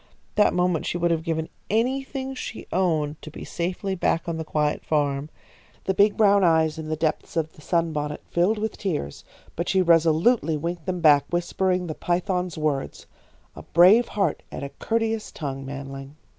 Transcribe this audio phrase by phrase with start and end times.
[0.33, 4.43] That moment she would have given anything she owned to be safely back on the
[4.43, 5.29] quiet farm.
[5.83, 9.23] The big brown eyes in the depths of the sunbonnet filled with tears,
[9.55, 13.05] but she resolutely winked them back, whispering the python's words:
[13.55, 16.15] "A brave heart and a courteous tongue, manling."